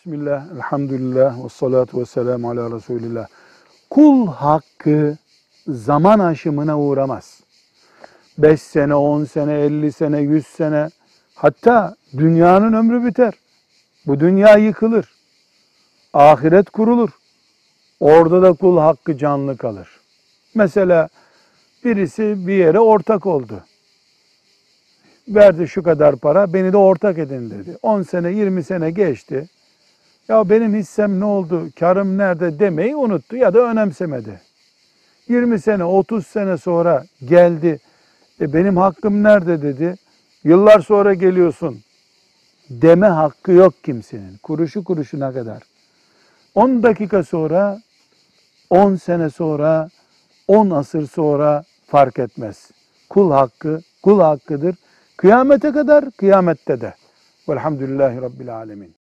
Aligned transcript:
Bismillah, 0.00 0.44
elhamdülillah, 0.54 1.44
ve 1.44 1.48
salatu 1.48 2.00
ve 2.00 2.04
selamu 2.04 2.50
ala 2.50 2.76
Resulillah. 2.76 3.26
Kul 3.90 4.26
hakkı 4.26 5.16
zaman 5.68 6.18
aşımına 6.18 6.78
uğramaz. 6.80 7.40
5 8.38 8.62
sene, 8.62 8.94
10 8.94 9.24
sene, 9.24 9.52
50 9.52 9.92
sene, 9.92 10.20
100 10.20 10.46
sene, 10.46 10.88
hatta 11.34 11.96
dünyanın 12.16 12.72
ömrü 12.72 13.04
biter. 13.04 13.34
Bu 14.06 14.20
dünya 14.20 14.56
yıkılır. 14.56 15.06
Ahiret 16.12 16.70
kurulur. 16.70 17.10
Orada 18.00 18.42
da 18.42 18.52
kul 18.52 18.78
hakkı 18.78 19.18
canlı 19.18 19.56
kalır. 19.56 19.88
Mesela 20.54 21.08
birisi 21.84 22.46
bir 22.46 22.54
yere 22.54 22.80
ortak 22.80 23.26
oldu. 23.26 23.64
Verdi 25.28 25.68
şu 25.68 25.82
kadar 25.82 26.16
para, 26.16 26.52
beni 26.52 26.72
de 26.72 26.76
ortak 26.76 27.18
edin 27.18 27.50
dedi. 27.50 27.78
10 27.82 28.02
sene, 28.02 28.32
20 28.32 28.64
sene 28.64 28.90
geçti. 28.90 29.48
Ya 30.30 30.50
benim 30.50 30.74
hissem 30.74 31.20
ne 31.20 31.24
oldu, 31.24 31.68
karım 31.80 32.18
nerede 32.18 32.58
demeyi 32.58 32.96
unuttu 32.96 33.36
ya 33.36 33.54
da 33.54 33.58
önemsemedi. 33.58 34.40
20 35.28 35.60
sene, 35.60 35.84
30 35.84 36.26
sene 36.26 36.58
sonra 36.58 37.04
geldi. 37.24 37.80
E 38.40 38.52
benim 38.52 38.76
hakkım 38.76 39.22
nerede 39.22 39.62
dedi. 39.62 39.94
Yıllar 40.44 40.80
sonra 40.80 41.14
geliyorsun. 41.14 41.80
Deme 42.70 43.06
hakkı 43.06 43.52
yok 43.52 43.74
kimsenin. 43.82 44.36
Kuruşu 44.42 44.84
kuruşuna 44.84 45.32
kadar. 45.32 45.62
10 46.54 46.82
dakika 46.82 47.24
sonra, 47.24 47.80
10 48.70 48.96
sene 48.96 49.30
sonra, 49.30 49.88
10 50.48 50.70
asır 50.70 51.06
sonra 51.06 51.64
fark 51.86 52.18
etmez. 52.18 52.70
Kul 53.08 53.30
hakkı, 53.30 53.80
kul 54.02 54.20
hakkıdır. 54.20 54.76
Kıyamete 55.16 55.72
kadar, 55.72 56.10
kıyamette 56.10 56.80
de. 56.80 56.94
Velhamdülillahi 57.48 58.22
Rabbil 58.22 58.56
Alemin. 58.56 58.99